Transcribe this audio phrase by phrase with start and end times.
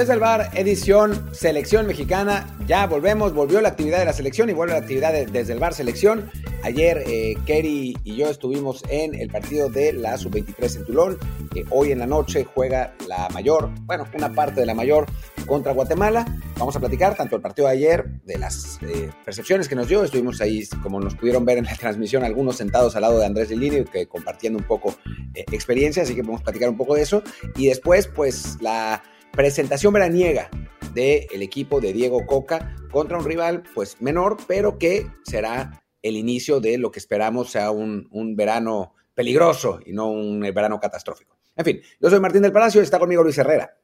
[0.00, 2.56] Desde el bar, edición Selección Mexicana.
[2.66, 5.58] Ya volvemos, volvió la actividad de la selección y vuelve la actividad de, desde el
[5.58, 6.30] bar Selección.
[6.62, 11.18] Ayer eh, Kerry y yo estuvimos en el partido de la Sub-23 en Tulón.
[11.52, 15.04] que hoy en la noche juega la mayor, bueno, una parte de la mayor
[15.44, 16.24] contra Guatemala.
[16.56, 20.02] Vamos a platicar tanto el partido de ayer, de las eh, percepciones que nos dio.
[20.02, 23.50] Estuvimos ahí, como nos pudieron ver en la transmisión, algunos sentados al lado de Andrés
[23.50, 24.94] Lilini, que compartiendo un poco
[25.34, 27.22] eh, experiencia, así que a platicar un poco de eso.
[27.54, 30.50] Y después, pues la presentación veraniega
[30.94, 36.60] del equipo de Diego Coca contra un rival pues menor, pero que será el inicio
[36.60, 41.38] de lo que esperamos sea un, un verano peligroso y no un verano catastrófico.
[41.56, 43.76] En fin, yo soy Martín del Palacio y está conmigo Luis Herrera.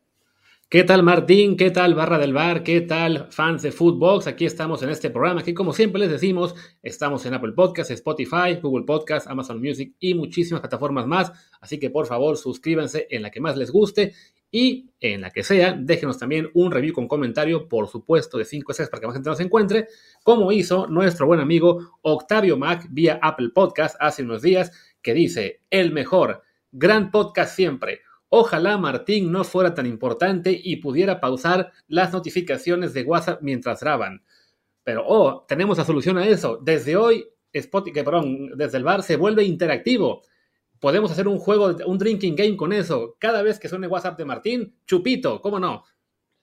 [0.68, 1.56] ¿Qué tal Martín?
[1.56, 2.64] ¿Qué tal Barra del Bar?
[2.64, 4.26] ¿Qué tal fans de Footbox?
[4.26, 8.58] Aquí estamos en este programa que como siempre les decimos, estamos en Apple Podcasts, Spotify,
[8.60, 11.30] Google Podcasts, Amazon Music y muchísimas plataformas más.
[11.60, 14.12] Así que por favor suscríbanse en la que más les guste
[14.50, 18.72] y en la que sea, déjenos también un review con comentario, por supuesto, de 5
[18.72, 19.88] estrellas para que más gente nos encuentre,
[20.22, 24.72] como hizo nuestro buen amigo Octavio Mac vía Apple Podcast hace unos días,
[25.02, 31.20] que dice, el mejor, gran podcast siempre Ojalá Martín no fuera tan importante y pudiera
[31.20, 34.24] pausar las notificaciones de WhatsApp mientras graban.
[34.82, 36.58] Pero, oh, tenemos la solución a eso.
[36.62, 40.22] Desde hoy, Spotify, perdón, desde el bar se vuelve interactivo.
[40.86, 43.16] Podemos hacer un juego, un drinking game con eso.
[43.18, 45.82] Cada vez que suene WhatsApp de Martín, chupito, ¿cómo no?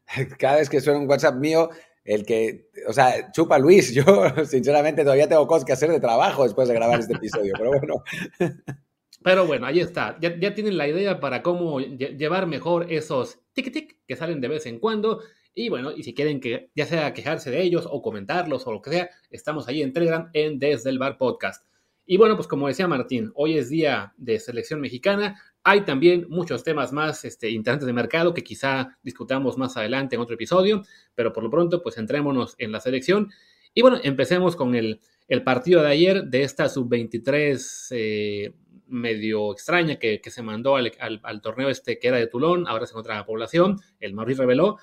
[0.38, 1.70] Cada vez que suene un WhatsApp mío,
[2.04, 3.94] el que, o sea, chupa Luis.
[3.96, 4.04] Yo,
[4.44, 8.04] sinceramente, todavía tengo cosas que hacer de trabajo después de grabar este episodio, pero bueno.
[9.24, 10.18] Pero bueno, ahí está.
[10.20, 14.78] Ya, tienen la idea para cómo llevar mejor esos tic-tic que salen de vez en
[14.78, 15.22] cuando.
[15.54, 18.82] Y bueno, y si quieren que ya sea quejarse de ellos o comentarlos o lo
[18.82, 21.66] que sea, estamos ahí en Telegram en Desde el Bar Podcast.
[22.06, 25.42] Y bueno, pues como decía Martín, hoy es día de selección mexicana.
[25.64, 30.22] Hay también muchos temas más este, interesantes de mercado que quizá discutamos más adelante en
[30.22, 30.84] otro episodio,
[31.16, 33.32] pero por lo pronto, pues entrémonos en la selección.
[33.74, 38.54] Y bueno, empecemos con el, el partido de ayer de esta sub-23 eh,
[38.88, 43.14] medio extraña que, se mandó al, torneo este que era de Tulón, ahora se encuentra
[43.14, 44.78] en la población, el Madrid reveló,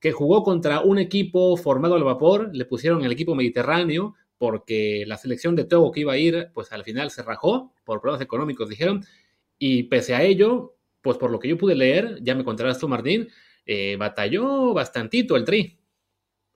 [0.00, 5.18] que jugó contra un equipo formado al vapor, le pusieron el equipo mediterráneo, porque la
[5.18, 8.68] selección de Togo que iba a ir, pues al final se rajó por problemas económicos,
[8.68, 9.04] dijeron,
[9.56, 12.88] y pese a ello, pues por lo que yo pude leer, ya me contarás tú,
[12.88, 13.28] Martín,
[13.66, 15.78] eh, batalló bastantito el Tri.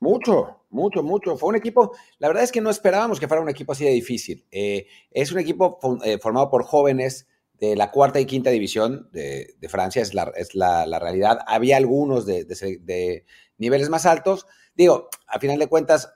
[0.01, 1.37] Mucho, mucho, mucho.
[1.37, 3.93] Fue un equipo, la verdad es que no esperábamos que fuera un equipo así de
[3.93, 4.45] difícil.
[4.51, 9.55] Eh, es un equipo eh, formado por jóvenes de la cuarta y quinta división de,
[9.69, 11.39] Francia, es, la, es la, realidad.
[11.47, 13.25] Había algunos de,
[13.59, 14.49] niveles más altos.
[14.75, 16.13] Digo, a final de cuentas,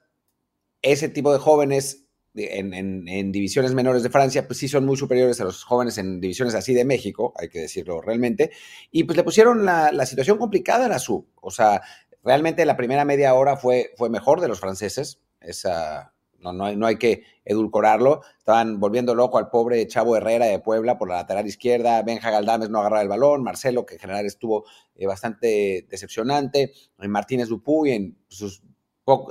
[0.82, 5.44] ese tipo de jóvenes en, divisiones menores de Francia, pues sí son muy superiores a
[5.44, 8.50] los jóvenes en divisiones así de México, hay que decirlo realmente.
[8.90, 11.26] Y pues le pusieron la, situación complicada a la sub.
[11.40, 11.82] O sea,
[12.22, 15.20] Realmente la primera media hora fue, fue mejor de los franceses.
[15.40, 18.20] Esa, no, no, hay, no hay que edulcorarlo.
[18.38, 22.02] Estaban volviendo loco al pobre Chavo Herrera de Puebla por la lateral izquierda.
[22.02, 23.42] Benja Galdames no agarraba el balón.
[23.42, 26.72] Marcelo, que en general estuvo eh, bastante decepcionante.
[26.98, 28.62] Martínez Dupuy en sus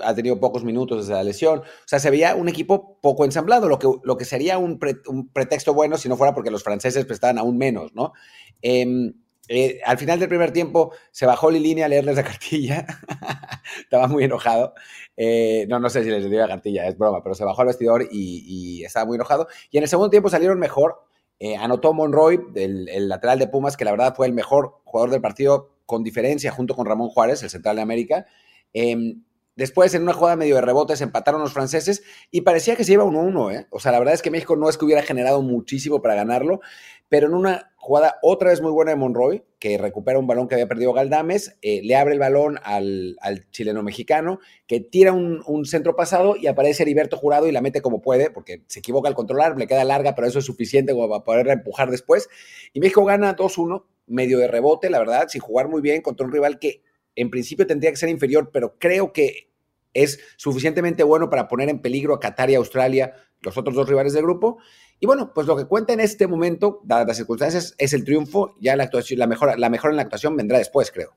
[0.03, 1.59] ha tenido pocos minutos desde la lesión.
[1.59, 5.29] O sea, se veía un equipo poco ensamblado, lo que, lo que sería un, un
[5.29, 8.13] pretexto bueno si no fuera porque los franceses prestaban aún menos, ¿no?
[8.61, 9.13] Eh,
[9.51, 12.85] eh, al final del primer tiempo se bajó Lilini a leerles la cartilla.
[13.81, 14.75] estaba muy enojado.
[15.17, 17.67] Eh, no, no sé si les dio la cartilla, es broma, pero se bajó al
[17.67, 19.47] vestidor y, estaba muy enojado.
[19.71, 21.03] Y en el segundo tiempo salieron mejor.
[21.39, 25.21] Eh, anotó Monroy, el, lateral de Pumas, que la verdad fue el mejor jugador del
[25.21, 28.27] partido con diferencia, junto con Ramón Juárez, el central de América.
[29.59, 33.03] Después, en una jugada medio de rebotes, empataron los franceses y parecía que se iba
[33.03, 33.53] 1-1.
[33.53, 33.67] ¿eh?
[33.71, 36.61] O sea, la verdad es que México no es que hubiera generado muchísimo para ganarlo,
[37.09, 40.55] pero en una jugada otra vez muy buena de Monroy, que recupera un balón que
[40.55, 43.17] había perdido Galdames, eh, le abre el balón al,
[43.51, 48.01] chileno mexicano, que tira un, centro pasado y aparece Heriberto Jurado y la mete como
[48.01, 51.51] puede, porque se equivoca al controlar, le queda larga, pero eso es suficiente para poderla
[51.51, 52.29] empujar después.
[52.71, 56.31] Y México gana 2-1, medio de rebote, la verdad, sin jugar muy bien contra un
[56.31, 56.81] rival que
[57.17, 59.48] en principio tendría que ser inferior, pero creo que
[59.93, 64.13] es suficientemente bueno para poner en peligro a Qatar y Australia, los otros dos rivales
[64.13, 64.59] del grupo.
[64.99, 68.55] Y bueno, pues lo que cuenta en este momento, dadas las circunstancias, es el triunfo.
[68.59, 71.15] Ya la actuación, la mejor, la mejor en la actuación vendrá después, creo.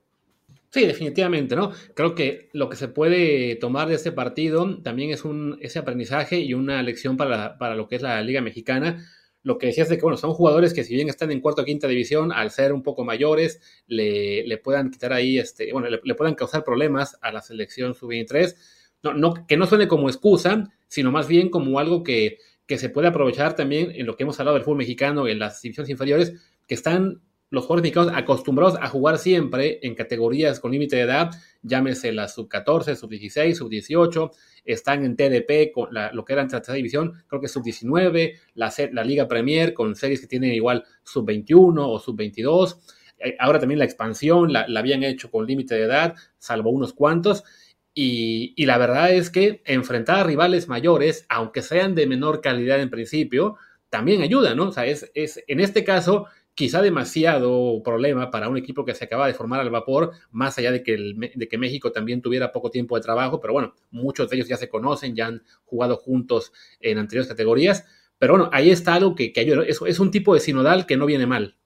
[0.70, 1.72] Sí, definitivamente, ¿no?
[1.94, 6.38] Creo que lo que se puede tomar de este partido también es un, ese aprendizaje
[6.38, 9.04] y una lección para, para lo que es la Liga Mexicana.
[9.42, 11.64] Lo que decías de que, bueno, son jugadores que si bien están en cuarta o
[11.64, 16.00] quinta división, al ser un poco mayores, le, le puedan quitar ahí, este, bueno, le,
[16.02, 18.54] le puedan causar problemas a la selección sub-23.
[19.02, 22.88] No, no, que no suene como excusa, sino más bien como algo que, que se
[22.88, 26.34] puede aprovechar también en lo que hemos hablado del fútbol mexicano, en las divisiones inferiores,
[26.66, 27.20] que están
[27.52, 32.96] los jugadores acostumbrados a jugar siempre en categorías con límite de edad, llámese la sub-14,
[32.96, 34.31] sub-16, sub-18,
[34.64, 39.04] están en TDP, con lo que era en tercera división, creo que sub-19, la, la
[39.04, 42.78] Liga Premier con series que tienen igual sub-21 o sub-22.
[43.19, 47.44] Eh, ahora también la expansión la, habían hecho con límite de edad, salvo unos cuantos.
[47.93, 52.81] Y, y, la verdad es que enfrentar a rivales mayores, aunque sean de menor calidad
[52.81, 53.58] en principio,
[53.90, 54.69] también ayuda, ¿no?
[54.69, 59.04] O sea, es, es en este caso quizá demasiado problema para un equipo que se
[59.04, 60.96] acaba de formar al vapor, más allá de que,
[61.34, 64.56] de que México también tuviera poco tiempo de trabajo, pero bueno, muchos de ellos ya
[64.56, 67.87] se conocen, ya han jugado juntos en anteriores categorías,
[68.19, 70.96] pero bueno, ahí está algo que, que ayuda, es, es, un tipo de sinodal que
[70.96, 71.56] no viene mal.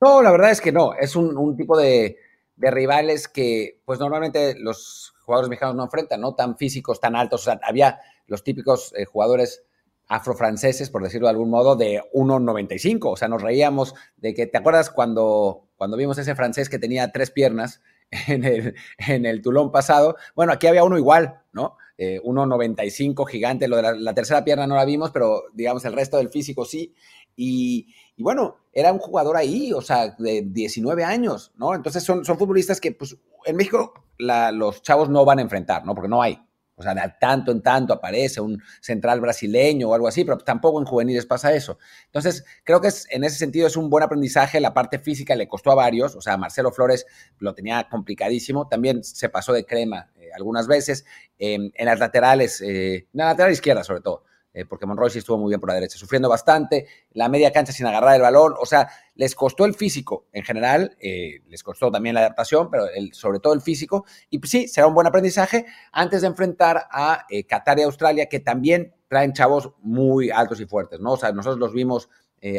[0.00, 2.18] No, la verdad es que no, es un, tipo de,
[2.56, 6.34] rivales que pues normalmente los jugadores mexicanos no enfrentan, ¿no?
[6.34, 9.64] Tan físicos, tan altos, o sea, había los típicos eh, jugadores
[10.08, 13.12] afrofranceses, por decirlo de algún modo, de 1,95.
[13.12, 17.12] O sea, nos reíamos de que, ¿te acuerdas cuando, cuando vimos ese francés que tenía
[17.12, 17.82] tres piernas
[18.28, 20.16] en el, en el Tulón pasado?
[20.34, 21.76] Bueno, aquí había uno igual, ¿no?
[21.98, 23.68] Eh, 1,95 gigante.
[23.68, 26.94] Lo de la, tercera pierna no la vimos, pero digamos el resto del físico sí.
[27.34, 31.74] Y, bueno, era un jugador ahí, o sea, de 19 años, ¿no?
[31.74, 35.94] Entonces son, son futbolistas que, pues, en México los chavos no van a enfrentar, ¿no?
[35.94, 36.45] Porque no hay.
[36.76, 40.78] O sea, de tanto en tanto aparece un central brasileño o algo así, pero tampoco
[40.78, 41.78] en juveniles pasa eso.
[42.04, 44.60] Entonces, creo que es, en ese sentido es un buen aprendizaje.
[44.60, 46.14] La parte física le costó a varios.
[46.16, 47.06] O sea, Marcelo Flores
[47.38, 48.68] lo tenía complicadísimo.
[48.68, 51.06] También se pasó de crema eh, algunas veces.
[51.38, 54.24] en las laterales, eh, en la lateral izquierda sobre todo.
[54.56, 57.72] Eh, porque Monroy sí estuvo muy bien por la derecha, sufriendo bastante, la media cancha
[57.72, 61.90] sin agarrar el balón, o sea, les costó el físico en general, eh, les costó
[61.90, 65.66] también la adaptación, pero sobre todo el físico, y pues sí, será un buen aprendizaje
[65.92, 70.64] antes de enfrentar a eh, Qatar y Australia, que también traen chavos muy altos y
[70.64, 71.12] fuertes, ¿no?
[71.12, 72.08] O sea, nosotros los vimos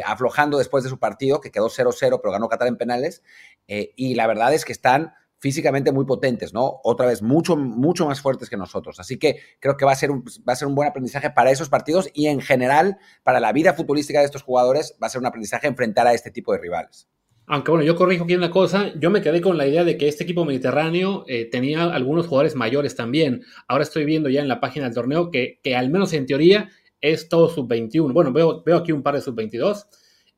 [0.04, 3.22] aflojando después de su partido, que quedó 0-0, pero ganó Qatar en penales,
[3.66, 6.80] y la verdad es que están físicamente muy potentes, ¿no?
[6.82, 8.98] Otra vez, mucho, mucho más fuertes que nosotros.
[9.00, 11.50] Así que creo que va a, ser un, va a ser un buen aprendizaje para
[11.50, 15.20] esos partidos y en general para la vida futbolística de estos jugadores va a ser
[15.20, 17.08] un aprendizaje enfrentar a este tipo de rivales.
[17.46, 20.06] Aunque bueno, yo corrijo aquí una cosa, yo me quedé con la idea de que
[20.06, 23.42] este equipo mediterráneo eh, tenía algunos jugadores mayores también.
[23.68, 26.68] Ahora estoy viendo ya en la página del torneo que, que al menos en teoría
[27.00, 28.12] es todo sub-21.
[28.12, 29.86] Bueno, veo, veo aquí un par de sub-22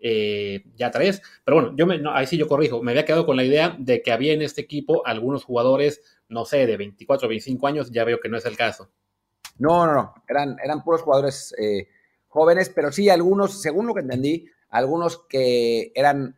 [0.00, 1.22] eh, ya tres.
[1.44, 4.02] Pero bueno, yo me, ahí sí yo corrijo, me había quedado con la idea de
[4.02, 8.04] que había en este equipo algunos jugadores, no sé, de 24 o 25 años, ya
[8.04, 8.90] veo que no es el caso.
[9.58, 11.88] No, no, no, eran, eran puros jugadores eh,
[12.28, 16.36] jóvenes, pero sí algunos, según lo que entendí, algunos que eran,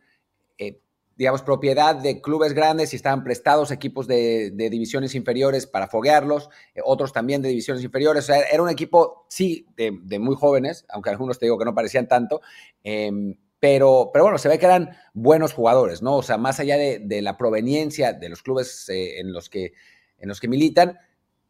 [0.59, 0.81] eh,
[1.15, 6.51] digamos, propiedad de clubes grandes y estaban prestados equipos de, divisiones inferiores para foguearlos,
[6.85, 8.25] otros también de divisiones inferiores.
[8.25, 11.65] O sea, era un equipo, sí, de, de, muy jóvenes, aunque algunos te digo que
[11.65, 12.41] no parecían tanto,
[12.83, 16.17] em, pero, pero bueno, se ve que eran buenos jugadores, ¿no?
[16.17, 19.75] O sea, más allá de, la proveniencia de los clubes eh, en, los que,
[20.19, 20.99] en los que militan,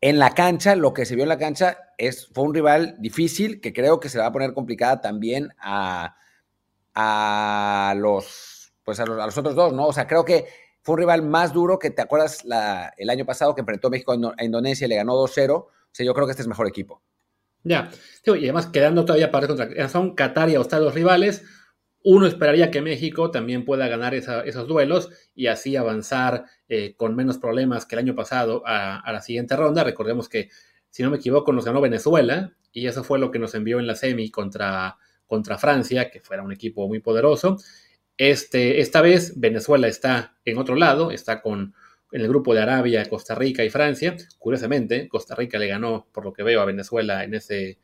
[0.03, 3.63] en la cancha, lo que se vio en la cancha es, fue un rival difícil
[3.63, 6.19] que creo que se va a poner complicada también a,
[6.95, 9.87] a los, pues a los, otros dos, ¿no?
[9.87, 10.45] O sea, creo que
[10.83, 14.13] fue un rival más duro que, ¿te acuerdas la, el año pasado que enfrentó México
[14.37, 15.51] a Indonesia y le ganó 2-0?
[15.51, 17.01] O sea, yo creo que este es mejor equipo.
[17.65, 17.91] Ya,
[18.27, 21.43] y además quedando todavía para contra, son Qatar y Australia los rivales,
[22.05, 27.39] uno esperaría que México también pueda ganar esos duelos y así avanzar eh, con menos
[27.39, 29.85] problemas que el año pasado a, la siguiente ronda.
[29.85, 30.51] Recordemos que,
[30.91, 33.87] si no me equivoco, nos ganó Venezuela y eso fue lo que nos envió en
[33.87, 37.57] la semi contra, contra Francia, que fuera un equipo muy poderoso.
[38.17, 41.75] Este, esta vez Venezuela está en otro lado, está con,
[42.11, 44.17] en el grupo de Arabia, Costa Rica y Francia.
[44.39, 47.79] Curiosamente, Costa Rica le ganó, por lo que veo, a Venezuela en ese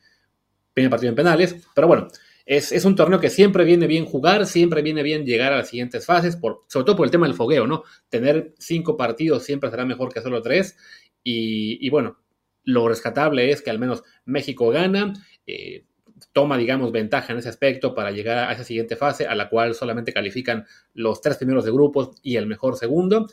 [0.74, 1.56] primer partido en penales.
[1.74, 2.08] Pero bueno,
[2.48, 6.06] es, un torneo que siempre viene bien jugar, siempre viene bien llegar a las siguientes
[6.06, 7.82] fases, por, sobre todo por el tema del fogueo, ¿no?
[8.08, 10.74] Tener cinco partidos siempre será mejor que solo tres.
[11.22, 12.16] Y, bueno,
[12.64, 15.12] lo rescatable es que al menos México gana,
[15.46, 15.84] eh,
[16.32, 19.74] toma, digamos, ventaja en ese aspecto para llegar a esa siguiente fase, a la cual
[19.74, 20.64] solamente califican
[20.94, 23.26] los tres primeros de grupos y el mejor segundo.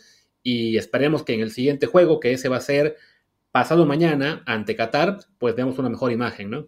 [0.44, 2.98] Y esperemos que en el siguiente juego, que ese va a ser
[3.54, 6.68] pasado mañana ante Qatar, pues veamos una mejor imagen, ¿no?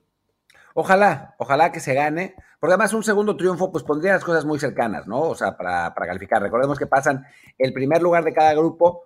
[0.79, 4.60] Ojalá, ojalá que se gane, porque además un segundo triunfo pues pondría las cosas muy
[4.60, 5.22] cercanas, ¿no?
[5.22, 6.39] O sea, para, calificar.
[6.39, 7.25] Recordemos que pasan
[7.57, 9.01] el primer lugar de cada grupo,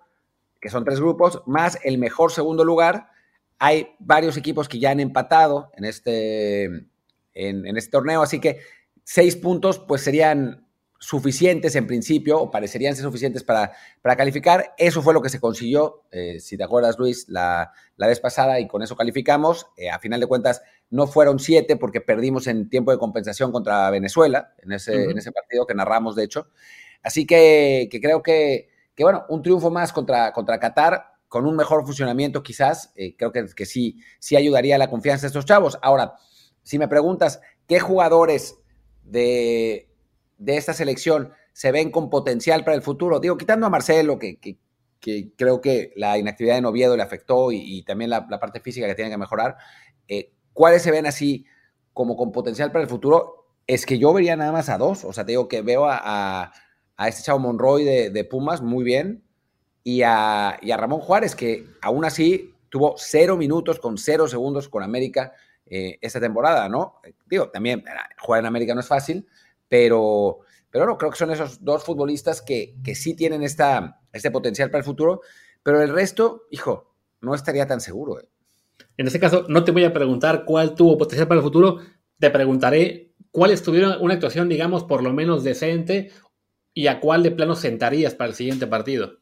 [0.60, 3.08] que son tres grupos, más el mejor segundo lugar.
[3.58, 8.60] Hay varios equipos que ya han empatado en este, en, en este torneo, así que
[9.02, 10.66] seis puntos pues serían
[11.02, 14.72] suficientes en principio, o parecerían ser suficientes para, para calificar.
[14.78, 18.68] Eso fue lo que se consiguió, eh, si te acuerdas, Luis, la, vez pasada, y
[18.68, 19.66] con eso calificamos.
[19.76, 23.88] Eh, a final de cuentas, no fueron siete porque perdimos en tiempo de compensación contra
[23.88, 26.48] Venezuela, en ese, en ese partido que narramos, de hecho.
[27.02, 28.68] Así que, creo que,
[28.98, 33.46] bueno, un triunfo más contra, contra Qatar, con un mejor funcionamiento quizás, eh, creo que,
[33.56, 35.78] que sí, sí ayudaría a la confianza de estos chavos.
[35.80, 36.14] Ahora,
[36.62, 38.58] si me preguntas qué jugadores
[39.02, 39.88] de,
[40.44, 44.58] esta selección se ven con potencial para el futuro, digo, quitando a Marcelo, que,
[45.36, 49.10] creo que la inactividad de Noviedo le afectó y, también la, parte física que tiene
[49.10, 49.56] que mejorar,
[50.06, 51.46] eh, ¿cuáles se ven así
[51.92, 53.46] como con potencial para el futuro?
[53.66, 56.52] Es que yo vería nada más a dos, o sea, te digo que veo a,
[57.06, 59.24] este chavo Monroy de, Pumas muy bien
[59.82, 64.68] y a, y a Ramón Juárez, que aún así tuvo cero minutos con cero segundos
[64.68, 65.32] con América
[65.66, 67.00] eh, esta temporada, ¿no?
[67.26, 69.26] Digo, también eh, jugar en América no es fácil,
[69.68, 70.40] pero,
[70.70, 74.70] pero no, creo que son esos dos futbolistas que, que sí tienen esta, este potencial
[74.70, 75.20] para el futuro,
[75.62, 78.20] pero el resto, hijo, no estaría tan seguro.
[78.20, 78.28] ¿eh?
[79.02, 81.78] En este caso, no te voy a preguntar cuál tuvo potencial para el futuro,
[82.20, 86.12] te preguntaré cuáles tuvieron una actuación, digamos, por lo menos decente
[86.72, 89.18] y a cuál de plano sentarías para el siguiente partido.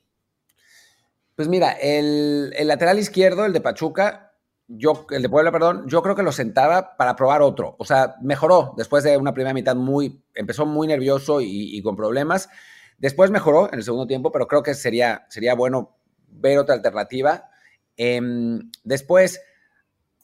[1.35, 4.35] Pues mira, el, el lateral izquierdo, el de Pachuca,
[4.69, 7.77] yo, el de Puebla, perdón, yo creo que lo sentaba para probar otro.
[7.79, 12.51] O sea, mejoró después de una primera mitad muy, empezó muy nervioso y, con problemas.
[12.99, 15.97] Después mejoró en el segundo tiempo, pero creo que sería, sería bueno
[16.29, 17.49] ver otra alternativa.
[17.97, 19.41] Em, después,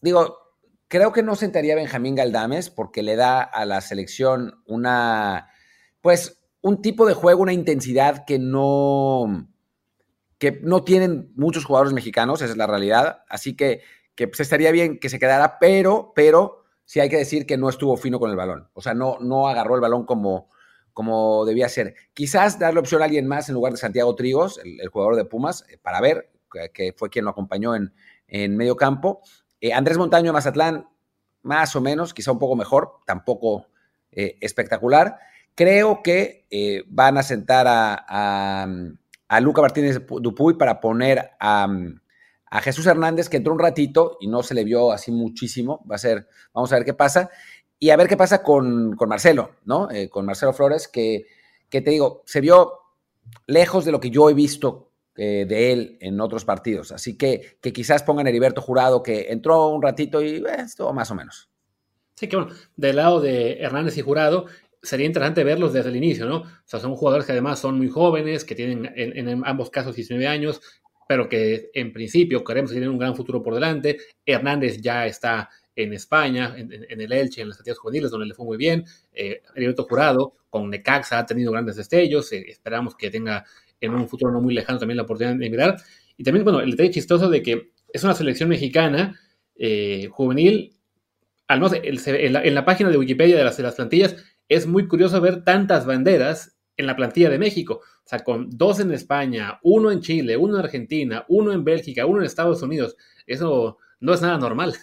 [0.01, 0.39] digo,
[0.89, 5.51] creo que no sentaría a Benjamín Galdames porque le da a la selección una,
[6.01, 9.49] pues, un tipo de juego, una intensidad que no,
[10.39, 13.25] que no tienen muchos jugadores mexicanos, esa es la realidad.
[13.29, 13.83] Así que
[14.17, 17.69] que pues, estaría bien que se quedara, pero, pero sí hay que decir que no
[17.69, 18.69] estuvo fino con el balón.
[18.73, 20.51] O sea, no, no agarró el balón como,
[20.95, 21.95] como debía ser.
[22.15, 25.65] Quizás darle opción a alguien más en lugar de Santiago Trigos, el, jugador de Pumas,
[25.69, 26.31] eh, para ver,
[26.73, 27.93] que, fue quien lo acompañó en,
[28.27, 29.21] en medio campo.
[29.61, 30.89] Eh, Andrés Montaño Mazatlán,
[31.43, 33.67] más o menos, quizá un poco mejor, tampoco
[34.13, 35.19] eh, espectacular.
[35.55, 36.45] Creo que
[36.89, 38.67] van a sentar a,
[39.29, 41.67] a, Luca Martínez Dupuy para poner a
[42.49, 45.85] a Jesús Hernández, que entró un ratito y no se le vio así muchísimo.
[45.91, 47.31] Va a ser, vamos a ver qué pasa.
[47.79, 49.91] Y a ver qué pasa con, Marcelo, ¿no?
[49.91, 51.27] Eh, con Marcelo Flores, que,
[51.69, 52.73] que, te digo, se vio
[53.47, 56.93] lejos de lo que yo he visto eh, de él en otros partidos.
[56.93, 61.11] Así que, que quizás pongan Heriberto Jurado, que entró un ratito y eh, estuvo más
[61.11, 61.49] o menos.
[62.15, 64.47] Sí, que bueno, del lado de Hernández y Jurado,
[64.83, 66.39] sería interesante verlos desde el inicio, ¿no?
[66.39, 69.97] O sea, son jugadores que además son muy jóvenes, que tienen en, en ambos casos
[69.97, 70.61] 19 años,
[71.07, 73.99] pero que en principio queremos que tienen un gran futuro por delante.
[74.25, 78.47] Hernández ya está en España, en, el Elche, en las categorías juveniles, donde le fue
[78.47, 78.85] muy bien.
[79.13, 82.33] Eh, Heriberto Jurado, con Necaxa, ha tenido grandes destellos.
[82.33, 83.45] Eh, esperamos que tenga
[83.81, 85.77] en un futuro no muy lejano también la oportunidad de emigrar.
[86.17, 89.19] Y también, bueno, el detalle chistoso de que es una selección mexicana
[89.57, 90.73] eh, juvenil.
[91.49, 94.17] Al no, en, la, en, la, página de Wikipedia de las, de las plantillas
[94.49, 97.81] es muy curioso ver tantas banderas en la plantilla de México.
[98.05, 102.07] O sea, con dos en España, uno en Chile, uno en Argentina, uno en Bélgica,
[102.07, 102.97] uno en Estados Unidos.
[103.27, 104.75] Eso no es nada normal.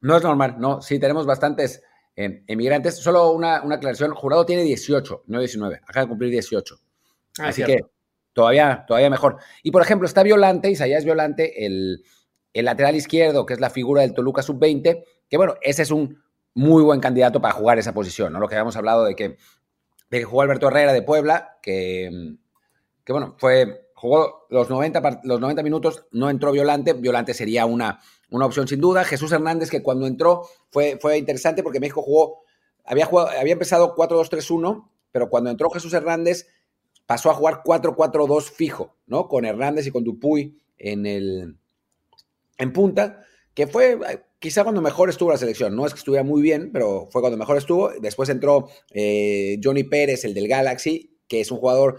[0.00, 0.80] No es normal, no.
[0.80, 1.82] Sí, tenemos bastantes
[2.16, 2.96] eh, emigrantes.
[2.96, 4.14] Solo una, una, aclaración.
[4.14, 5.80] Jurado tiene 18, no 19.
[5.86, 6.78] Acaba de cumplir 18.
[7.38, 7.80] Ah, Así que
[8.32, 9.38] todavía, todavía mejor.
[9.62, 12.04] Y por ejemplo, está Violante, Isaías Violante, el,
[12.52, 16.22] el lateral izquierdo, que es la figura del Toluca sub-20, que bueno, ese es un
[16.54, 18.40] muy buen candidato para jugar esa posición, ¿no?
[18.40, 19.36] Lo que habíamos hablado de que
[20.10, 22.36] de que jugó Alberto Herrera de Puebla, que,
[23.04, 28.00] que bueno, fue, jugó los 90, los 90 minutos, no entró Violante, Violante sería una,
[28.28, 29.04] una opción sin duda.
[29.04, 32.42] Jesús Hernández, que cuando entró fue, fue interesante porque México jugó,
[32.84, 36.48] había, jugado, había empezado 4-2-3-1, pero cuando entró Jesús Hernández
[37.10, 39.26] pasó a jugar 4-4-2 fijo, ¿no?
[39.26, 41.56] Con Hernández y con Dupuy en, el,
[42.56, 43.98] en punta, que fue
[44.38, 45.74] quizá cuando mejor estuvo la selección.
[45.74, 47.90] No es que estuviera muy bien, pero fue cuando mejor estuvo.
[48.00, 51.98] Después entró eh, Johnny Pérez, el del Galaxy, que es un jugador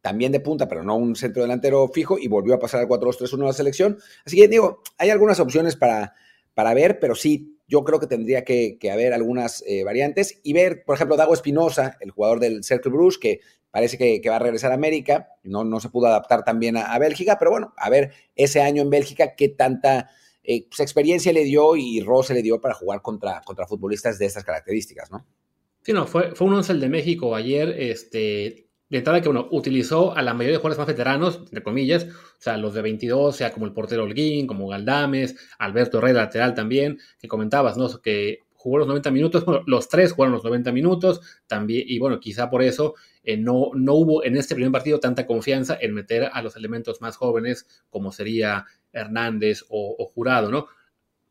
[0.00, 3.42] también de punta, pero no un centro delantero fijo, y volvió a pasar al 4-2-3-1
[3.42, 3.98] a la selección.
[4.24, 6.14] Así que digo, hay algunas opciones para,
[6.54, 10.84] para ver, pero sí, yo creo que tendría que, haber algunas eh, variantes y ver,
[10.84, 14.72] por ejemplo, Dago Espinosa, el jugador del Cercle Bruges, que parece que, va a regresar
[14.72, 18.12] a América, no, no se pudo adaptar también a, a Bélgica, pero bueno, a ver
[18.36, 20.10] ese año en Bélgica qué tanta
[20.42, 24.26] eh, pues, experiencia le dio y roce le dio para jugar contra, contra futbolistas de
[24.26, 25.24] estas características, ¿no?
[25.80, 29.48] Sí, no, fue, fue un once el de México ayer, este, de entrada que, bueno,
[29.50, 33.34] utilizó a la mayoría de jugadores más veteranos, entre comillas, o sea, los de 22,
[33.34, 37.88] sea como el portero Holguín, como Galdames, Alberto Herrera, lateral también, que comentabas, ¿no?
[38.02, 42.20] Que jugó los 90 minutos, bueno, los tres jugaron los 90 minutos, también, y bueno,
[42.20, 42.94] quizá por eso
[43.24, 47.00] eh, no, no hubo en este primer partido tanta confianza en meter a los elementos
[47.00, 50.66] más jóvenes, como sería Hernández o, Jurado, ¿no?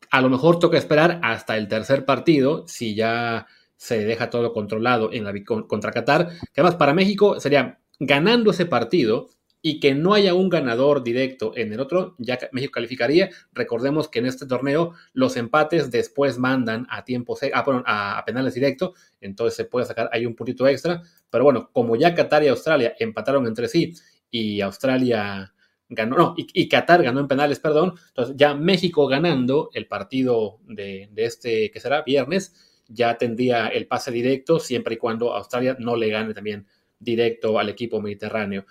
[0.10, 3.46] A lo mejor toca esperar hasta el tercer partido, si ya
[3.82, 8.68] se deja todo controlado en la contra Qatar, que además para México sería ganando ese
[8.68, 13.32] partido y que no haya un ganador directo en el otro, ya México calificaría.
[13.54, 18.92] Recordemos que en este torneo los empates después mandan a tiempo a, a, penales directos,
[19.20, 21.02] entonces se puede sacar ahí un puntito extra.
[21.32, 23.96] Pero bueno, como ya Qatar y Australia empataron entre sí
[24.30, 25.56] y Australia
[25.90, 31.10] ganó, no, y, Qatar ganó en penales, perdón, entonces ya México ganando el partido de,
[31.12, 32.54] de este, que será viernes,
[32.94, 36.66] ya tendría el pase directo siempre y cuando Australia no le gane también
[37.00, 38.66] directo al equipo mediterráneo.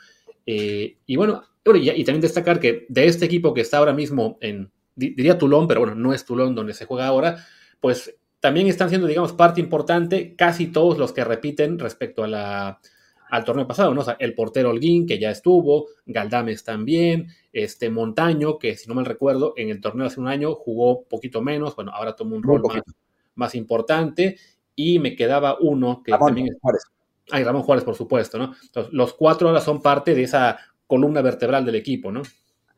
[0.47, 1.43] Eh, y bueno,
[1.75, 5.81] y, también destacar que de este equipo que está ahora mismo en, diría Toulon, pero
[5.81, 7.45] bueno, no es Toulon donde se juega ahora,
[7.81, 12.81] pues también están siendo, digamos, parte importante casi todos los que repiten respecto a la,
[13.31, 14.01] al torneo pasado, ¿no?
[14.01, 18.95] O sea, el portero Holguín, que ya estuvo, Galdames también, este Montaño, que si no
[18.95, 22.43] mal recuerdo, en el torneo hace un año jugó poquito menos, bueno, ahora tomó un
[22.43, 22.83] rol más,
[23.55, 24.39] importante,
[24.75, 26.57] y me quedaba uno que también es...
[27.33, 28.55] Hay Ramón Juárez, por supuesto, ¿no?
[28.63, 32.23] Entonces, los cuatro ahora son parte de esa columna vertebral del equipo, ¿no?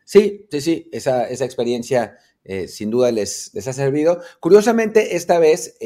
[0.05, 4.21] Sí, sí, sí, esa, esa experiencia eh, sin duda les, les, ha servido.
[4.41, 5.77] Curiosamente, esta vez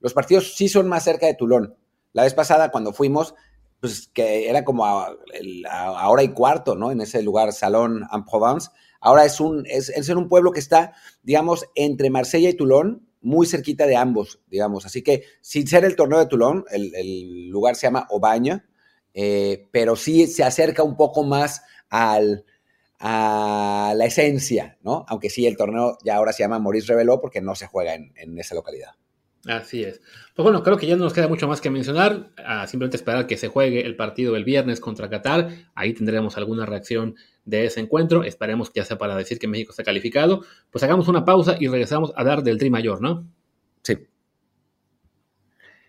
[0.00, 1.76] los partidos sí son más cerca de Tulón.
[2.12, 3.34] La vez pasada, cuando fuimos,
[3.80, 5.14] pues que era como a,
[6.08, 6.90] hora y cuarto, ¿no?
[6.90, 8.70] En ese lugar, Salón en Provence.
[9.00, 13.46] Ahora es un, es, es un pueblo que está, digamos, entre Marsella y Toulon, muy
[13.46, 14.86] cerquita de ambos, digamos.
[14.86, 18.66] Así que, sin ser el torneo de Toulon, el, lugar se llama Obaña,
[19.14, 22.44] eh, pero sí se acerca un poco más al,
[23.00, 25.04] a la esencia, ¿no?
[25.08, 28.38] Aunque sí, el torneo ya ahora se llama Maurice Reveló porque no se juega en,
[28.38, 28.90] esa localidad.
[29.46, 30.00] Así es.
[30.34, 32.30] Pues bueno, creo que ya no nos queda mucho más que mencionar.
[32.38, 35.48] Ah, simplemente esperar que se juegue el partido el viernes contra Qatar.
[35.74, 38.24] Ahí tendremos alguna reacción de ese encuentro.
[38.24, 40.42] Esperemos que ya sea para decir que México está calificado.
[40.70, 43.26] Pues hagamos una pausa y regresamos a dar del tri mayor, ¿no?
[43.82, 43.98] Sí.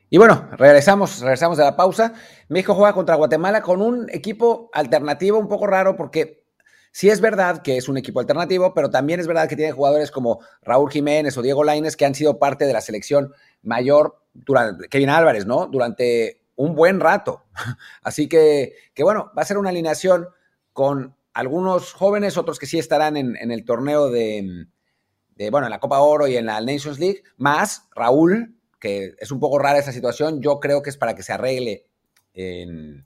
[0.10, 2.14] Y bueno, regresamos, regresamos de la pausa.
[2.50, 6.45] México juega contra Guatemala con un equipo alternativo un poco raro porque
[6.96, 10.12] sí es verdad que es un equipo alternativo, pero también es verdad que tiene jugadores
[10.12, 14.88] como Raúl Jiménez o Diego Laines que han sido parte de la selección mayor durante
[14.88, 15.68] Kevin Álvarez, ¿no?
[15.68, 17.44] Durante un buen rato.
[18.02, 20.30] Así que, que bueno, va a ser una alineación
[20.72, 24.68] con algunos jóvenes, otros que sí estarán en, el torneo de,
[25.52, 29.42] bueno, en la Copa Oro y en la Nations League, más Raúl, que es un
[29.42, 31.88] poco rara esa situación, yo creo que es para que se arregle
[32.34, 33.06] en,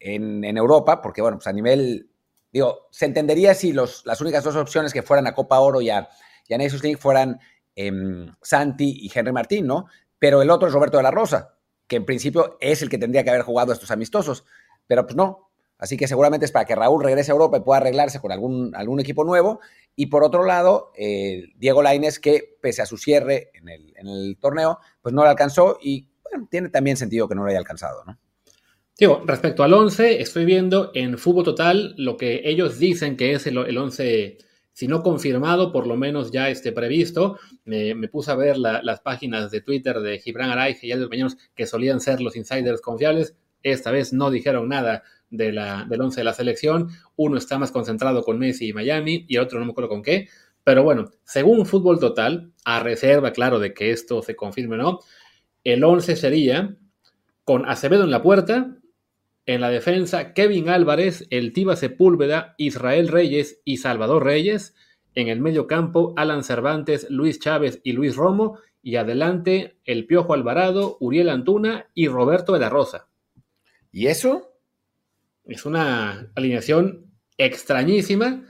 [0.00, 2.08] Europa, porque bueno, pues a nivel,
[2.52, 6.08] digo, se entendería si las únicas dos opciones que fueran a Copa Oro y a,
[6.50, 7.40] Nations League fueran
[7.74, 9.86] em, Santi y Henry Martín, ¿no?
[10.18, 13.24] Pero el otro es Roberto de la Rosa, que en principio es el que tendría
[13.24, 14.44] que haber jugado estos amistosos,
[14.86, 17.80] pero pues no, Así que seguramente es para que Raúl regrese a Europa y pueda
[17.80, 19.58] arreglarse con algún, equipo nuevo.
[19.96, 24.78] Y por otro lado, eh, Diego Laines, que pese a su cierre en el, torneo,
[25.00, 26.06] pues no lo alcanzó y
[26.50, 28.16] tiene también sentido que no lo haya alcanzado, ¿no?
[28.98, 33.46] Digo, respecto al 11, estoy viendo en Fútbol Total lo que ellos dicen que es
[33.46, 34.38] el, el 11,
[34.72, 37.38] si no confirmado, por lo menos ya esté previsto.
[37.64, 41.66] Me, puse a ver las páginas de Twitter de Gibran Araige y Aldo Peñanos, que
[41.66, 43.34] solían ser los insiders confiables.
[43.62, 46.88] Esta vez no dijeron nada de la, del 11 de la selección.
[47.16, 50.28] Uno está más concentrado con Messi y Miami y otro no me acuerdo con qué.
[50.64, 55.00] Pero bueno, según Fútbol Total, a reserva, claro, de que esto se confirme o no,
[55.64, 56.76] el 11 sería
[57.44, 58.76] con Acevedo en la puerta,
[59.46, 64.74] en la defensa Kevin Álvarez, el Tiba Sepúlveda, Israel Reyes y Salvador Reyes.
[65.14, 68.58] En el medio campo, Alan Cervantes, Luis Chávez y Luis Romo.
[68.82, 73.08] Y adelante, el Piojo Alvarado, Uriel Antuna y Roberto de la Rosa.
[73.92, 74.52] ¿Y eso?
[75.44, 78.44] Es una alineación extrañísima,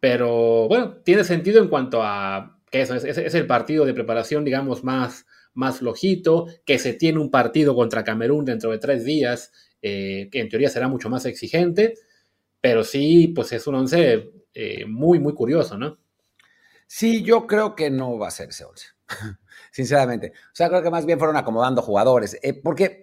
[0.00, 4.84] pero bueno, tiene sentido en cuanto a que eso es, el partido de preparación, digamos,
[4.84, 10.28] más, más flojito, que se tiene un partido contra Camerún dentro de tres días, eh,
[10.30, 11.94] que en teoría será mucho más exigente,
[12.60, 15.98] pero sí, pues es un once eh, muy, muy curioso, ¿no?
[16.86, 18.86] Sí, yo creo que no va a ser ese once,
[19.70, 20.32] sinceramente.
[20.34, 23.00] O sea, creo que más bien fueron acomodando jugadores, eh, porque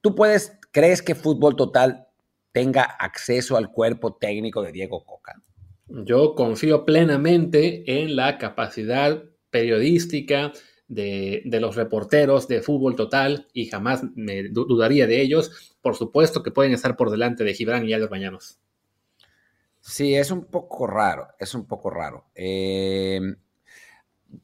[0.00, 2.06] tú puedes, crees que fútbol total
[2.52, 5.40] tenga acceso al cuerpo técnico de Diego Coca.
[5.88, 10.52] Yo confío plenamente en la capacidad periodística
[10.86, 15.69] de, los reporteros de fútbol total y jamás me dudaría de ellos.
[15.80, 18.58] Por supuesto que pueden estar por delante de Gibran y Albert Bañanos.
[19.80, 22.26] Sí, es un poco raro, es un poco raro.
[22.34, 23.36] Em,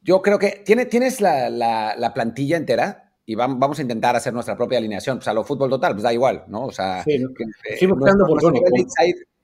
[0.02, 4.56] yo creo que ¿tiene, tienes la, la plantilla entera y vamos a intentar hacer nuestra
[4.56, 5.18] propia alineación.
[5.18, 6.66] Pues a lo fútbol total, pues da igual, ¿no?
[6.66, 8.40] O sea, sí, eh, buscando por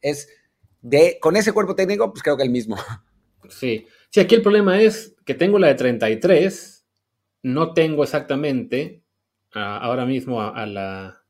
[0.01, 0.29] es
[0.81, 2.77] de, con ese cuerpo técnico, pues creo que el mismo.
[3.49, 3.87] Sí.
[4.09, 6.87] Sí, aquí el problema es que tengo la de 33,
[7.43, 9.03] no tengo exactamente
[9.53, 11.22] ahora mismo a, la,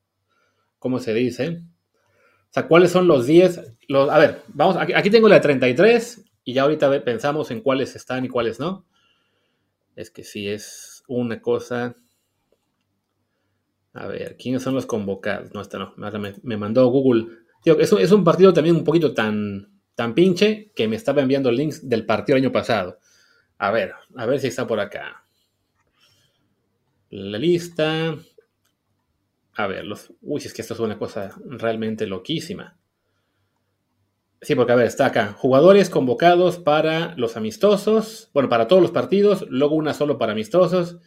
[0.82, 1.62] ¿cómo se dice?
[2.50, 3.76] O sea, ¿cuáles son los 10?
[3.86, 7.94] Los, a ver, vamos, aquí, aquí tengo la 33 y ya ahorita pensamos en cuáles
[7.94, 8.84] están y cuáles no.
[9.94, 11.94] Es que sí es una cosa.
[13.94, 15.54] A ver, ¿quiénes son los convocados?
[15.54, 15.94] No, esta no,
[16.42, 17.28] me, mandó Google.
[17.64, 21.88] es, es, un partido también un poquito tan, tan pinche que me estaba enviando links
[21.88, 22.98] del partido del año pasado.
[23.58, 25.24] A ver, a ver si está por acá.
[27.10, 28.16] La lista.
[29.54, 30.12] A ver, los.
[30.22, 32.78] Uy, es que esto es una cosa realmente loquísima.
[34.40, 35.34] Sí, porque a ver, está acá.
[35.38, 38.30] Jugadores convocados para los amistosos.
[38.34, 39.46] Bueno, para todos los partidos.
[39.48, 40.98] Luego una solo para amistosos.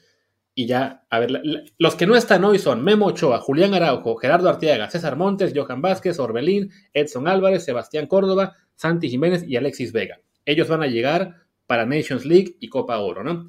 [0.57, 1.41] Y ya, a ver,
[1.77, 5.81] los que no están hoy son Memo Ochoa, Julián Araujo, Gerardo Artiaga, César Montes, Johan
[5.81, 10.21] Vázquez, Orbelín, Edson Álvarez, Sebastián Córdoba, Santi Jiménez y Alexis Vega.
[10.45, 13.47] Ellos van a llegar para Nations League y Copa Oro, ¿no?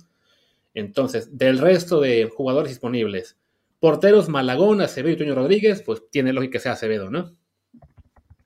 [0.75, 3.39] Entonces, del resto de jugadores disponibles,
[3.81, 7.37] porteros Malagón, Acevedo y Toño Rodríguez, pues tiene lógica que sea Acevedo, ¿no?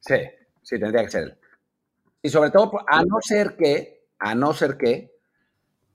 [0.01, 0.17] Sí,
[0.63, 1.39] sí, tendría que ser él.
[2.23, 5.11] Y sobre todo, a no ser que, a no ser que,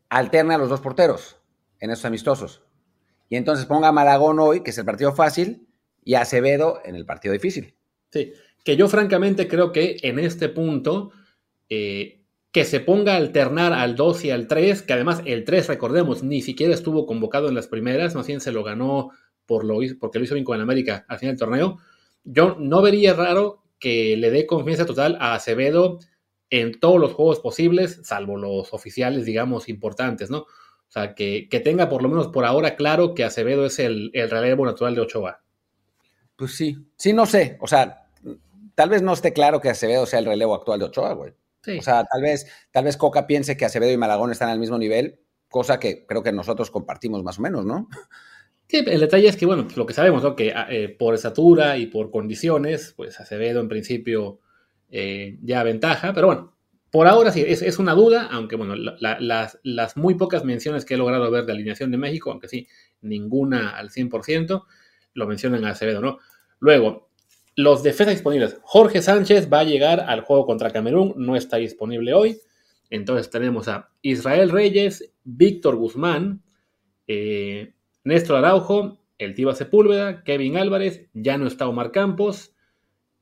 [0.10, 1.38] alterne a los dos porteros
[1.80, 2.64] en esos amistosos.
[3.30, 5.68] Y entonces ponga a Malagón hoy, que es el partido fácil,
[6.04, 7.76] y a Acevedo en el partido difícil.
[8.12, 11.12] Sí, que yo francamente creo que en este punto,
[11.70, 15.68] eh, que se ponga a alternar al 2 y al 3, que además el 3,
[15.68, 19.12] recordemos, ni siquiera estuvo convocado en las primeras, más bien se lo ganó
[19.46, 21.78] por lo, porque lo hizo bien con el América al final del torneo.
[22.24, 26.00] Yo no vería raro que le dé confianza total a Acevedo
[26.50, 30.40] en todos los juegos posibles, salvo los oficiales, digamos, importantes, ¿no?
[30.40, 34.66] O sea, que, tenga por lo menos por ahora claro que Acevedo es el, relevo
[34.66, 35.44] natural de Ochoa.
[36.36, 37.58] Pues sí, sí, no sé.
[37.60, 38.08] O sea,
[38.76, 41.34] tal vez no esté claro que Acevedo sea el relevo actual de Ochoa, güey.
[41.80, 44.78] O sea, tal vez, tal vez Coca piense que Acevedo y Malagón están al mismo
[44.78, 47.88] nivel, cosa que creo que nosotros compartimos más o menos, ¿no?
[48.68, 50.36] Sí, el detalle es que, bueno, pues lo que sabemos, ¿no?
[50.36, 54.40] Que eh, por estatura y por condiciones, pues Acevedo en principio
[54.90, 56.56] eh, ya ventaja, pero bueno,
[56.96, 61.30] por ahora sí, es, una duda, aunque bueno, las, muy pocas menciones que he logrado
[61.30, 62.68] ver de alineación de México, aunque sí,
[63.02, 64.64] ninguna al 100%,
[65.14, 66.20] lo mencionan a Acevedo, ¿no?
[66.60, 67.10] Luego,
[67.56, 68.58] los defensas disponibles.
[68.62, 72.40] Jorge Sánchez va a llegar al juego contra Camerún, no está disponible hoy.
[72.90, 76.44] Entonces tenemos a Israel Reyes, Víctor Guzmán,
[77.08, 77.74] eh,
[78.06, 82.56] Néstor Araujo, el Tiba Sepúlveda, Kevin Álvarez, ya no está Omar Campos.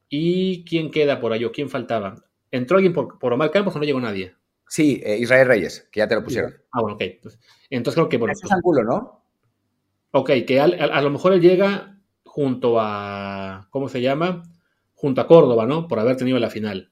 [0.09, 1.43] ¿Y quién queda por ahí?
[1.53, 2.15] quién faltaba?
[2.51, 4.35] ¿Entró alguien por, Omar Campos o no llegó nadie?
[4.67, 6.53] Sí, eh, Israel Reyes, que ya te lo pusieron.
[6.71, 7.03] Ah, bueno, ok.
[7.69, 8.17] Entonces, creo que.
[8.17, 9.23] Bueno, es ángulo, ¿no?
[10.11, 13.67] Ok, que a, lo mejor él llega junto a.
[13.71, 14.43] ¿Cómo se llama?
[14.93, 15.87] Junto a Córdoba, ¿no?
[15.87, 16.91] Por haber tenido la final.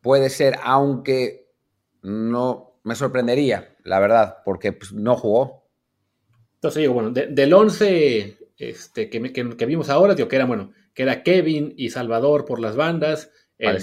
[0.00, 1.52] Puede ser, aunque
[2.02, 5.65] no me sorprendería, la verdad, porque pues, no jugó.
[6.56, 11.02] Entonces digo, bueno, del 11 este, que, que, vimos ahora, digo que era, bueno, que
[11.02, 13.78] era Kevin y Salvador por las bandas, el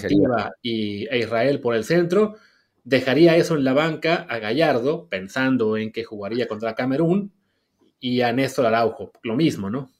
[0.62, 2.36] y, e Israel por el centro,
[2.82, 7.32] dejaría eso en la banca a Gallardo, pensando en que jugaría contra Camerún,
[8.00, 9.90] y a Néstor Araujo, lo mismo, ¿no?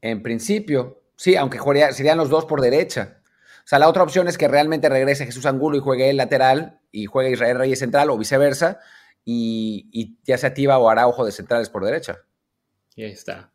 [0.00, 1.58] En principio, sí, aunque
[1.92, 3.20] serían los dos por derecha.
[3.58, 6.80] O sea, la otra opción es que realmente regrese Jesús Angulo y juegue el lateral
[6.90, 8.80] y juegue Israel Reyes central o viceversa,
[9.30, 12.24] y, ya se activa o Araujo de centrales por derecha.
[12.96, 13.52] Y ahí está.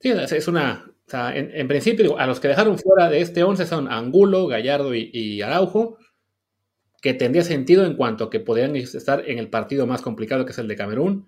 [0.00, 3.90] Sí, es una, sea, en, principio, a los que dejaron fuera de este 11 son
[3.90, 5.98] Angulo, Gallardo y, Araujo,
[7.00, 10.58] que tendría sentido en cuanto que podrían estar en el partido más complicado que es
[10.58, 11.26] el de Camerún.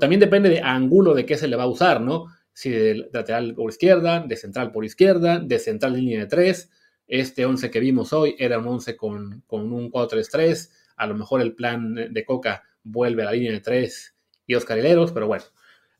[0.00, 2.26] también depende de Angulo de qué se le va a usar, ¿no?
[2.54, 6.70] Si de lateral por izquierda, de central por izquierda, de central línea de 3.
[7.06, 10.70] Este 11 que vimos hoy era un 11 con, con un 4-3-3.
[10.96, 14.16] A lo mejor el plan de Coca vuelve a la línea de 3
[14.46, 15.44] y Oscar Hileros, pero bueno,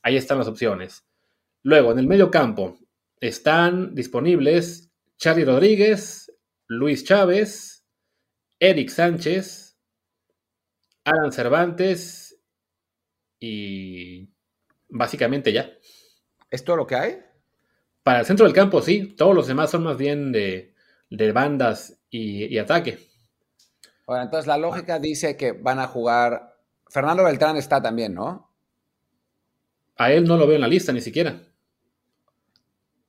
[0.03, 1.05] ahí están las opciones.
[1.63, 2.79] Luego, en el medio campo,
[3.21, 6.33] están disponibles Charlie Rodríguez,
[6.69, 7.85] Luis Chávez,
[8.61, 9.77] Eric Sánchez,
[11.05, 12.41] Alan Cervantes
[13.41, 14.29] y
[14.89, 15.71] básicamente ya.
[16.51, 17.19] ¿Es todo lo que hay?
[18.03, 19.15] Para el centro del campo, sí.
[19.17, 20.75] Todos los demás son más bien de,
[21.33, 22.99] bandas y, ataque.
[24.07, 26.54] Bueno, entonces la lógica dice que van a jugar.
[26.95, 28.49] Fernando Beltrán está también, ¿no?
[29.97, 31.43] A él no lo veo en la lista ni siquiera.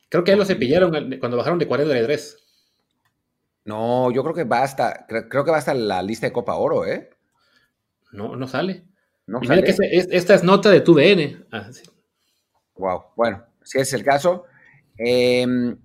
[0.10, 2.36] Creo que ahí lo cepillaron cuando bajaron de 43.
[3.66, 6.84] No, yo creo que va hasta, creo, que va hasta la lista de Copa Oro,
[6.84, 7.12] ¿eh?
[8.12, 8.88] No, no sale.
[9.28, 9.64] No sale.
[9.64, 9.76] que
[10.10, 11.46] esta es nota de tu DN.
[12.78, 14.46] Wow, ah, bueno, si es el caso.
[14.98, 15.78] Em,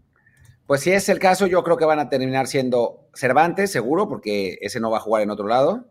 [0.66, 4.56] pues si es el caso, yo creo que van a terminar siendo Cervantes, seguro, porque
[4.62, 5.90] ese no va a jugar en otro lado.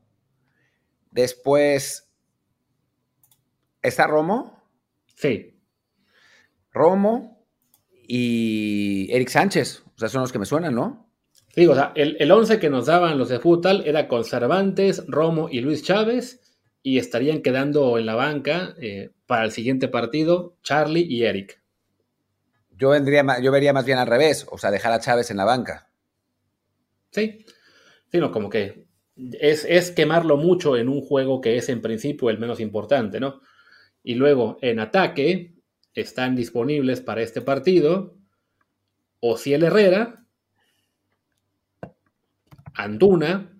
[1.12, 2.10] Después,
[3.82, 4.64] ¿está Romo?
[5.16, 5.60] Sí.
[6.72, 7.40] Romo,
[8.12, 9.84] y Eric Sánchez.
[9.96, 11.08] O sea, son los que me suenan, ¿no?
[11.54, 15.48] Sí, o sea, el, 11 que nos daban los de fútbol era con Cervantes, Romo
[15.50, 16.42] y Luis Chávez,
[16.82, 21.62] y estarían quedando en la banca eh, para el siguiente partido Charlie y Eric.
[22.72, 25.46] Yo, vendría, yo vería más bien al revés, o sea, dejar a Chávez en la
[25.46, 25.92] banca.
[27.12, 27.46] Sí,
[28.12, 28.88] sino como que
[29.40, 33.42] es, es quemarlo mucho en un juego que es en principio el menos importante, ¿no?
[34.04, 35.56] Y luego en ataque
[35.94, 38.16] están disponibles para este partido
[39.20, 40.26] Ociel Herrera,
[42.74, 43.52] Antuna,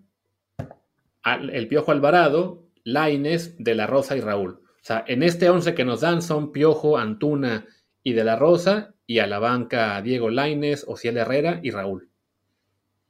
[1.26, 4.62] el Piojo Alvarado, Laines, De la Rosa y Raúl.
[4.64, 7.68] O sea, en este 11 que nos dan son Piojo, Antuna
[8.02, 12.10] y De la Rosa, y a la banca Diego Laines, Ociel Herrera y Raúl.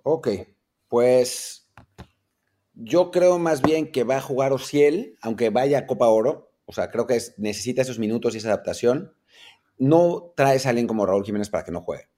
[0.04, 0.30] Ok,
[0.88, 1.59] pues
[2.82, 6.52] yo creo más bien que va a jugar Ociel, aunque vaya a Copa Oro.
[6.66, 9.14] O sea, creo que necesita esos minutos y esa adaptación.
[9.78, 12.10] No traes a alguien como Raúl Jiménez para que no juegue.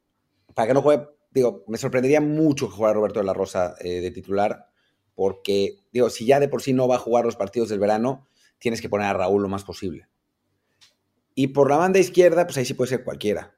[0.53, 4.01] Para que no juegue, digo, me sorprendería mucho que jugara Roberto de la Rosa eh,
[4.01, 4.67] de titular,
[5.15, 8.27] porque, digo, si ya de por sí no va a jugar los partidos del verano,
[8.59, 10.09] tienes que poner a Raúl lo más posible.
[11.33, 13.55] Y por la banda izquierda, pues ahí sí puede ser cualquiera.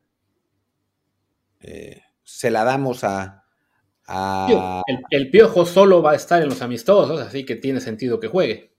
[1.59, 3.42] Eh, se la damos a,
[4.07, 8.73] el, Piojo solo va a estar en los amistosos, así que tiene sentido que juegue.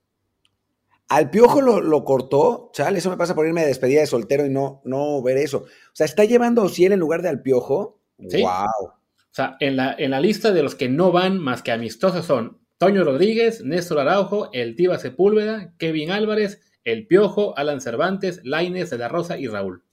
[1.09, 4.51] Al Piojo lo, cortó, chale, eso me pasa por irme de despedida de soltero y
[4.51, 5.59] no, no ver eso.
[5.59, 8.01] O sea, está llevando a Ociel en lugar de al Piojo.
[8.19, 8.67] ¡Wow!
[8.87, 12.25] O sea, en la, en la lista de los que no van más que amistosos
[12.25, 18.91] son Toño Rodríguez, Néstor Araujo, El Tiba Sepúlveda, Kevin Álvarez, El Piojo, Alan Cervantes, Laines
[18.91, 19.85] de la Rosa y Raúl.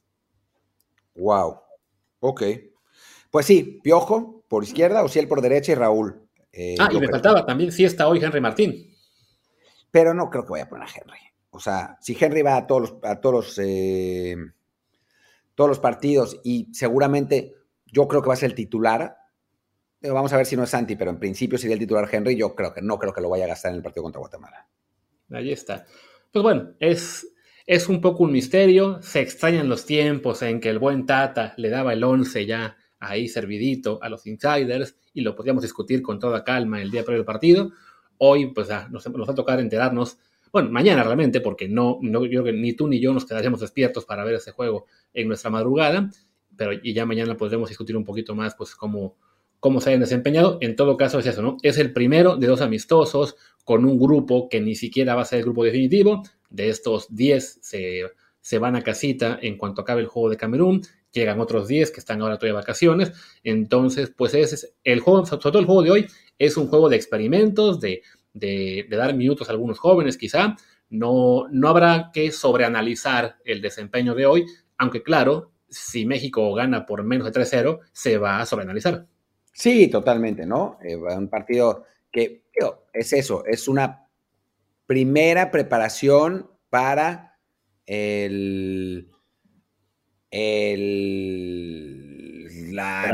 [1.16, 1.60] ¡Wow!
[2.20, 2.44] Ok.
[3.32, 6.28] Pues sí, Piojo por izquierda, Ociel por derecha y Raúl.
[6.52, 8.94] Eh, ah, y me faltaba también, sí está hoy Henry Martín.
[9.90, 11.20] Pero no creo que vaya a poner a Henry.
[11.52, 14.36] O sea, si Henry va a todos los, a todos los, eh,
[15.56, 19.16] todos los partidos y seguramente yo creo que va a ser el titular.
[20.02, 22.36] Vamos a ver si no es Santi, pero en principio sería el titular Henry.
[22.36, 24.68] Yo creo que no creo que lo vaya a gastar en el partido contra Guatemala.
[25.30, 25.86] Ahí está.
[26.30, 27.26] Pues bueno, es,
[27.66, 29.02] es un poco un misterio.
[29.02, 33.28] Se extrañan los tiempos en que el buen Tata le daba el 11 ya ahí
[33.28, 37.26] servidito a los insiders y lo podíamos discutir con toda calma el día previo del
[37.26, 37.72] partido.
[38.18, 40.20] Hoy, pues nos, va a tocar enterarnos,
[40.54, 43.60] bueno, mañana realmente, porque no, no, yo creo que ni tú ni yo nos quedaríamos
[43.60, 46.10] despiertos para ver ese juego en nuestra madrugada,
[46.56, 49.18] pero y ya mañana podremos discutir un poquito más, pues, cómo,
[49.60, 50.60] cómo se hayan desempeñado.
[50.62, 51.58] En todo caso, es eso, ¿no?
[51.64, 53.36] Es el primero de dos amistosos
[53.66, 56.22] con un grupo que ni siquiera va a ser el grupo definitivo.
[56.52, 58.04] De estos 10 se,
[58.42, 62.00] se van a casita en cuanto acabe el juego de Camerún llegan otros 10 que
[62.00, 63.12] están ahora todavía de vacaciones.
[63.44, 66.90] Entonces, pues ese es el juego, sobre todo el juego de hoy, es un juego
[66.90, 68.02] de experimentos, de,
[68.90, 70.56] dar minutos a algunos jóvenes quizá.
[70.90, 74.46] No, no habrá que sobreanalizar el desempeño de hoy,
[74.78, 79.06] aunque claro, si México gana por menos de 3-0, se va a sobreanalizar.
[79.54, 80.78] Sí, totalmente, ¿no?
[80.84, 82.42] Eh, un partido que
[82.94, 84.08] es eso, es una
[84.86, 87.40] primera preparación para
[87.86, 89.10] el,
[90.32, 92.12] el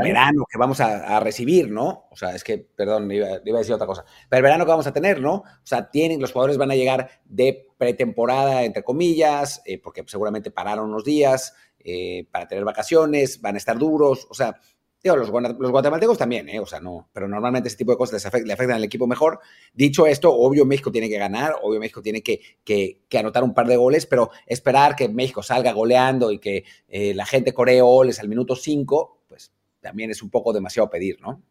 [0.03, 2.08] verano que vamos a, recibir, ¿no?
[2.12, 4.06] O sea, es que, perdón, iba, a decir otra cosa.
[4.30, 5.36] Pero el verano que vamos a tener, ¿no?
[5.36, 10.51] O sea, tienen, los jugadores van a llegar de pretemporada, entre comillas, eh, porque seguramente
[10.51, 14.60] pararon unos días eh, para tener vacaciones, van a estar duros, o sea,
[15.03, 16.60] los, guatemaltecos también, ¿eh?
[16.60, 19.39] O sea, no, pero normalmente ese tipo de cosas le afectan al equipo mejor.
[19.73, 23.77] Dicho esto, obvio México tiene que ganar, obvio México tiene que, anotar un par de
[23.77, 28.27] goles, pero esperar que México salga goleando y que eh, la gente coree goles al
[28.27, 31.41] minuto 5, pues también es un poco demasiado pedir, ¿no?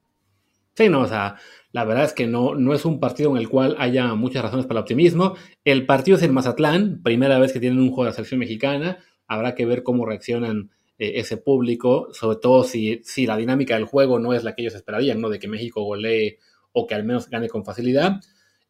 [0.75, 1.37] Sí, no, o sea,
[1.73, 4.67] la verdad es que no, no es un partido en el cual haya muchas razones
[4.67, 5.35] para el optimismo.
[5.65, 8.99] El partido es en Mazatlán, primera vez que tienen un juego de la selección mexicana.
[9.27, 13.85] Habrá que ver cómo reaccionan eh, ese público, sobre todo si, si la dinámica del
[13.85, 15.29] juego no es la que ellos esperarían, ¿no?
[15.29, 16.39] De que México golee
[16.73, 18.21] o que al menos gane con facilidad.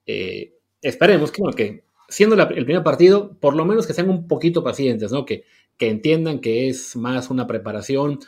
[0.06, 5.12] Eh, esperemos que, siendo el primer partido, por lo menos que sean un poquito pacientes,
[5.12, 5.24] ¿no?
[5.24, 5.44] Que,
[5.76, 8.18] que entiendan que es más una preparación,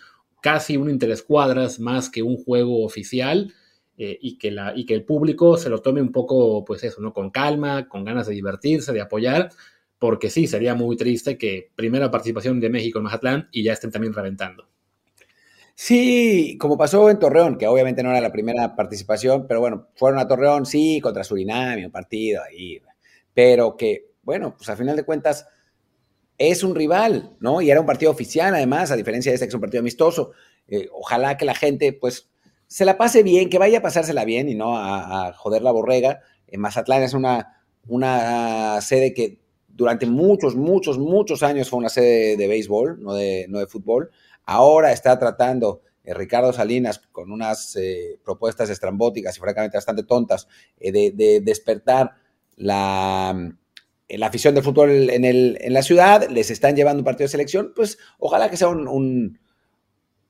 [0.42, 3.52] casi un interescuadras, más que un juego oficial.
[4.00, 7.00] Eh, y, que la, y que el público se lo tome un poco, pues eso,
[7.00, 7.12] ¿no?
[7.12, 9.50] Con calma, con ganas de divertirse, de apoyar,
[9.98, 13.90] porque sí, sería muy triste que primera participación de México en Mazatlán y ya estén
[13.90, 14.68] también reventando.
[15.74, 20.18] Sí, como pasó en Torreón, que obviamente no era la primera participación, pero bueno, fueron
[20.18, 22.80] a Torreón, sí, contra Surinam, un partido ahí,
[23.32, 25.46] pero que, bueno, pues a final de cuentas
[26.36, 27.60] es un rival, ¿no?
[27.60, 30.32] Y era un partido oficial, además, a diferencia de este que es un partido amistoso.
[30.68, 32.28] Eh, ojalá que la gente, pues,
[32.66, 36.20] se la pase bien, que vaya a pasársela bien y no a, joder la borrega.
[36.46, 39.40] En Mazatlán es una, una sede que
[39.78, 44.10] durante muchos, muchos, muchos años fue una sede de béisbol, no de, no de fútbol.
[44.44, 47.78] Ahora está tratando Ricardo Salinas con unas
[48.24, 50.48] propuestas estrambóticas y francamente bastante tontas
[50.80, 52.16] de, despertar
[52.56, 53.54] la,
[54.08, 57.30] la afición del fútbol en, el, en, la ciudad, les están llevando un partido de
[57.30, 59.38] selección, pues ojalá que sea un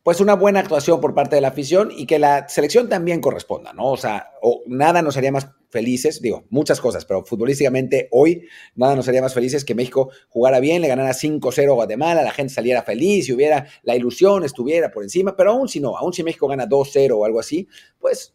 [0.08, 3.74] pues una buena actuación por parte de la afición y que la selección también corresponda,
[3.74, 3.90] ¿no?
[3.92, 4.30] O sea,
[4.66, 9.34] nada nos haría más felices, digo, muchas cosas, pero futbolísticamente hoy nada nos haría más
[9.34, 13.34] felices que México jugara bien, le ganara 5-0 a Guatemala, la gente saliera feliz y
[13.34, 17.12] hubiera la ilusión, estuviera por encima, pero aún si no, aún si México gana 2-0
[17.12, 17.68] o algo así,
[17.98, 18.34] pues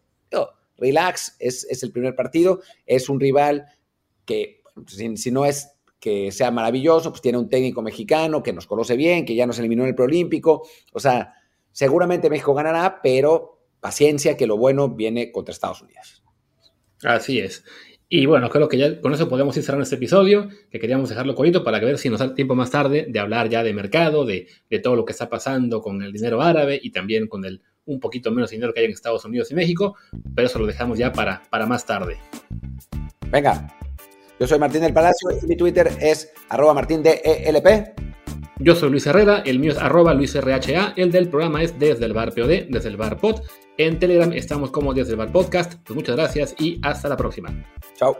[0.77, 3.65] relax, es, es, el primer partido, es un rival
[4.25, 8.95] que si no es que sea maravilloso, pues tiene un técnico mexicano que nos conoce
[8.95, 11.33] bien, que ya nos eliminó en el preolímpico, o sea,
[11.73, 16.23] Seguramente México ganará, pero paciencia que lo bueno viene contra Estados Unidos.
[17.03, 17.65] Así es.
[18.07, 21.33] Y bueno, creo que ya con eso podemos ir cerrando este episodio, que queríamos dejarlo
[21.33, 24.47] corito para ver si nos da tiempo más tarde de hablar ya de mercado, de,
[24.83, 28.31] todo lo que está pasando con el dinero árabe y también con el un poquito
[28.31, 29.97] menos dinero que hay en Estados Unidos y México,
[30.36, 32.17] pero eso lo dejamos ya para, para más tarde.
[33.29, 33.75] Venga,
[34.39, 38.02] yo soy Martín del Palacio y mi Twitter es arroba martindelp.
[38.59, 42.13] Yo soy Luis Herrera, el mío es arroba LuisRHA, el del programa es Desde el
[42.13, 43.41] Bar POD, Desde el Bar Pod.
[43.77, 45.73] En Telegram estamos como Desde el Bar Podcast.
[45.83, 47.49] Pues muchas gracias y hasta la próxima.
[47.95, 48.17] Chao.